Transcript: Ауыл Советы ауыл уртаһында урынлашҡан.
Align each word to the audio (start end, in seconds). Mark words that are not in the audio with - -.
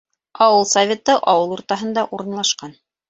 Ауыл 0.45 0.63
Советы 0.69 1.17
ауыл 1.33 1.53
уртаһында 1.57 2.07
урынлашҡан. 2.19 2.75